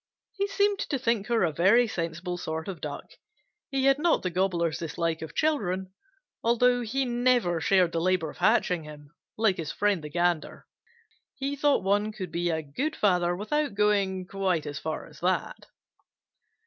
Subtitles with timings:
[0.33, 3.05] He seemed to think her a very sensible sort of Duck.
[3.69, 5.93] He had not the Gobbler's dislike of children,
[6.43, 10.65] although he never shared the labor of hatching them, like his friend the Gander.
[11.35, 15.67] He thought one could be a good father without going quite as far as that.